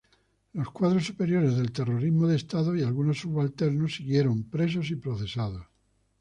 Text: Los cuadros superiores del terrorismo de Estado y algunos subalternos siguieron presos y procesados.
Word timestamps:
Los 0.53 0.71
cuadros 0.71 1.05
superiores 1.05 1.57
del 1.57 1.71
terrorismo 1.71 2.25
de 2.27 2.35
Estado 2.35 2.75
y 2.75 2.81
algunos 2.81 3.19
subalternos 3.19 3.97
siguieron 3.97 4.49
presos 4.49 4.89
y 4.89 4.95
procesados. 4.95 5.67